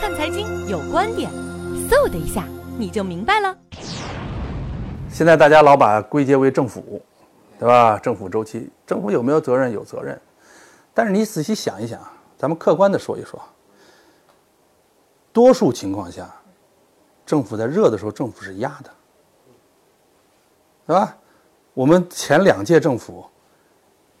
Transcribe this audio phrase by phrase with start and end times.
[0.00, 1.28] 看财经有观点，
[1.90, 2.44] 嗖的一下
[2.78, 3.58] 你就明白了。
[5.10, 7.02] 现在大家老把归结为政府，
[7.58, 7.98] 对吧？
[7.98, 9.72] 政府周期，政府有没有责任？
[9.72, 10.16] 有责任。
[10.94, 12.00] 但是你仔细想一想，
[12.36, 13.42] 咱们客观的说一说，
[15.32, 16.32] 多数情况下，
[17.26, 18.90] 政府在热的时候，政府是压的，
[20.86, 21.16] 对吧？
[21.74, 23.26] 我们前两届政府，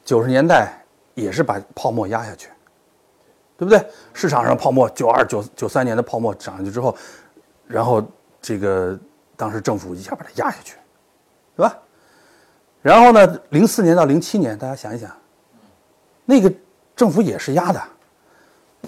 [0.04, 0.84] 九十年代
[1.14, 2.50] 也是把泡沫压下去，
[3.58, 3.84] 对不对？
[4.12, 6.96] 市场上泡沫九二九九三年的泡沫涨上去之后，
[7.66, 8.00] 然后
[8.40, 8.96] 这个
[9.36, 10.76] 当时政府一下把它压下去，
[11.56, 11.76] 对吧？
[12.80, 15.10] 然后呢，零四年到零七年，大家想一想，
[16.24, 16.50] 那个
[16.94, 17.82] 政府也是压的，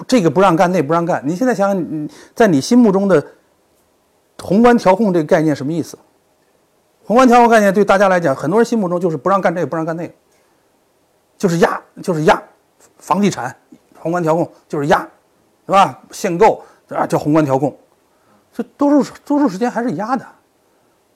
[0.07, 1.21] 这个不让干，那不让干。
[1.27, 3.27] 你现在想想，在你心目中的
[4.41, 5.99] 宏观调控这个概念什么意思？
[7.05, 10.15] 宏观调控概念对大家来讲，很多人心目中就是不让干这个，不让干那个，
[11.37, 12.41] 就是压，就是压，
[12.99, 13.55] 房地产
[14.01, 15.07] 宏观调控就是压，
[15.67, 15.99] 对吧？
[16.11, 17.77] 限购啊叫宏观调控，
[18.53, 20.27] 这多数多数时间还是压的，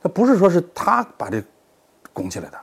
[0.03, 1.43] 它不是说是他把这
[2.13, 2.59] 拱起来的。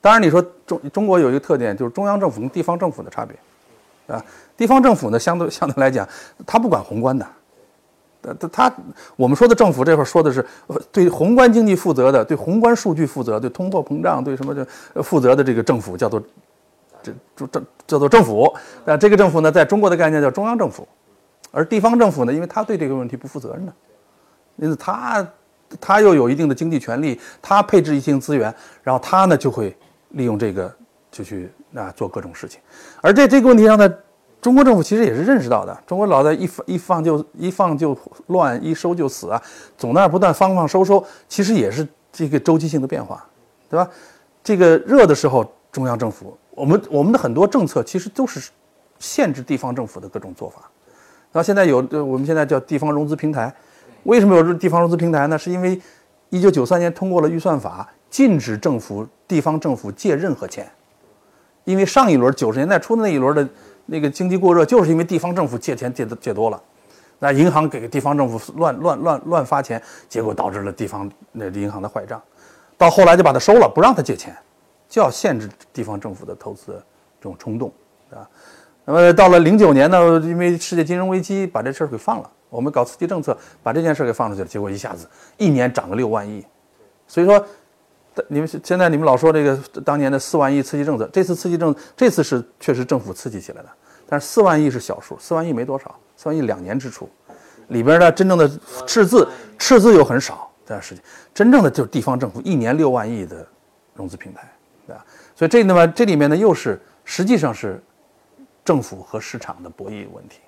[0.00, 4.24] 当然，你说中中国有一个特点，就是中央政府跟地方政府的差别，啊，
[4.56, 6.08] 地方政府呢相对相对来讲，
[6.46, 7.26] 它不管宏观的。
[8.40, 8.72] 他他，
[9.14, 10.44] 我们说的政府这块说的是
[10.90, 14.66] 对宏观经济负责的，对宏观数据负责，对通货膨胀对什么的
[15.00, 16.20] 负责的这个政府叫做
[17.06, 18.52] 这这这叫做政府。
[18.84, 20.86] 那这个政府呢，在中国的概念叫中央政府，
[21.50, 23.72] 而地方政府呢，因为他对这个问题不负责任的，
[24.56, 25.26] 因此他
[25.80, 29.76] 他又有一定的经济权利，他配置一定资源，然后他呢就会
[30.10, 30.74] 利用这个
[31.10, 32.60] 就去啊做各种事情，
[33.00, 33.92] 而在这个问题上呢。
[34.38, 37.98] 中国政府其实也是认识到的，中国老在一放一放就一放就
[38.28, 39.42] 乱，一收就死啊，
[39.76, 43.26] 总那儿不断放放收收，其实也是这个周期性的变化，
[43.68, 43.90] 对吧？
[44.44, 48.50] 这个热的时候，中央政府，我们我们的很多政策其实都是
[48.98, 50.62] 限制地方政府的各种做法。
[51.30, 53.54] 然后现在有，我们现在叫地方融资平台，
[54.02, 55.38] 为什么有地方融资平台呢？
[55.38, 55.80] 是因为
[56.30, 60.68] 一九九三年通过了预算法，禁止政府地方政府借任何钱，
[61.62, 63.48] 因为上一轮九十年代初的那一轮的。
[63.88, 66.60] 那个经济过热，就是因为地方政府借钱借的借多了，
[67.20, 72.20] 那银行给地方政府乱乱乱乱发钱，结果导致了地方那银行的坏账，
[72.76, 74.36] 到后来就把它收了，不让他借钱，
[74.96, 76.72] 就要限制地方政府的投资
[77.20, 77.70] 这种冲动，
[78.10, 78.26] 啊，
[78.86, 86.42] 那么到了零九年呢，因为世界金融危机把这事儿给放了，我们搞刺激政策把这件事儿给放出去了，结果一下子一年涨了六万亿，
[87.06, 87.46] 所以说。
[88.28, 93.68] 你们现在你们老说这个当年的四万亿刺激政策，这次刺激政这次是确实政府刺激起来的，
[94.08, 97.06] 但是四万亿是小数，四万亿没多少，四万亿两年支出，
[97.68, 98.50] 里边呢真正的
[98.86, 99.28] 赤字
[99.58, 103.46] 赤字又很少，这样事情，真正的就是地方政府一年六万亿的
[103.92, 104.50] 融资平台，
[104.86, 105.04] 对吧？
[105.34, 107.82] 所以这那么这里面呢又是实际上是
[108.64, 110.40] 政府和市场的博弈问题，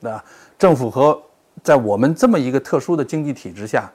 [0.00, 0.24] 对吧？
[0.58, 1.20] 政府和
[1.62, 3.90] 在我们这么一个特殊的经济体制下，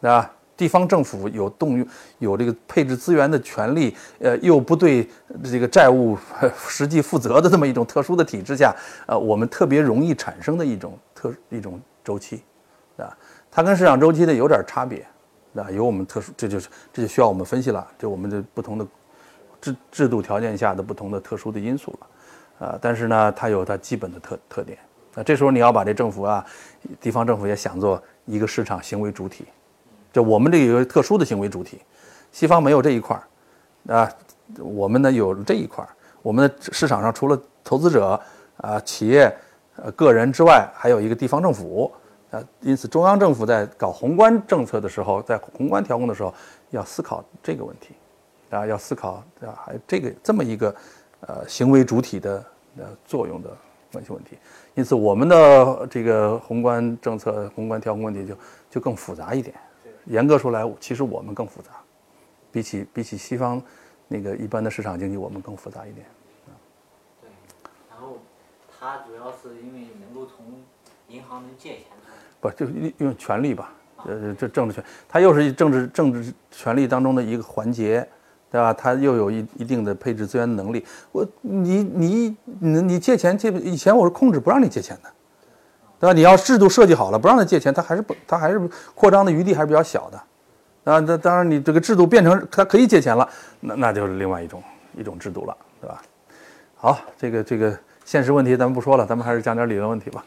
[0.00, 0.30] 对吧？
[0.56, 1.84] 地方政府有动用、
[2.20, 5.04] 有这个配置资源的权利，呃，又不对
[5.42, 6.16] 这个债务
[6.56, 8.72] 实际负责的这么一种特殊的体制下，
[9.08, 12.40] 呃，我们特别容易产生的一种特一种周期，
[12.96, 13.10] 啊，
[13.50, 15.04] 它跟市场周期呢有点差别，
[15.56, 18.86] 那，有我们特殊，这就是这就需要我们分析了，就我们的不同的
[19.60, 24.76] 制制度条件下的不同的特殊的因素了，啊，但是呢，它有它基本的特特点，
[25.14, 26.44] 那这时候你要把这政府啊，
[27.00, 29.46] 地方政府也想做一个市场行为主体。
[30.12, 31.80] 就我们这个特殊的行为主体，
[32.32, 34.10] 西方没有这一块儿，啊，
[34.58, 35.88] 我们呢有这一块儿。
[36.22, 38.20] 我们的市场上除了投资者
[38.56, 39.32] 啊、企业、
[39.76, 41.92] 呃个人之外，还有一个地方政府，
[42.34, 46.34] 啊，因此中央政府在搞宏观政策的时候，在宏观调控的时候，
[46.70, 47.94] 要思考这个问题，
[48.50, 50.74] 啊，要思考啊，还这个这么一个
[51.20, 52.44] 呃行为主体的
[52.78, 53.56] 呃作用的
[53.92, 54.36] 关系问题。
[54.74, 58.36] 因此，我们的这个宏观政策、宏观调控问题就
[58.68, 59.54] 就更复杂一点。
[60.06, 61.70] 严格说来，其实我们更复杂，
[62.50, 63.62] 比起比起西方
[64.08, 66.04] 那个一般的市场经济，我们更复杂一点。
[67.22, 67.30] 对，
[67.88, 68.18] 然后
[68.68, 70.44] 它主要是因为能够从
[71.08, 71.84] 银行能借钱。
[72.40, 73.72] 不，就用用权力吧，
[74.04, 78.06] 呃，这政治权，它又是政治政治权力当中的一个环节，
[78.50, 78.72] 对吧？
[78.72, 80.84] 它又有一一定的配置资源能力。
[81.12, 85.10] 我你你你你借钱借以前我是控制不让你借钱的。
[86.00, 86.12] 对吧？
[86.12, 88.60] 你要制度设计好了，不让他借钱，他还是不，他还是
[88.94, 90.18] 扩张的余地还是比较小的。
[90.92, 93.26] 啊，那当然，你这个制度变成他可以借钱了，
[93.60, 94.62] 那那就是另外一种
[94.98, 96.02] 一种制度了，对吧？
[96.74, 100.22] 好，这个这个现实问题咱们不说了，咱们还是讲点理论问题吧。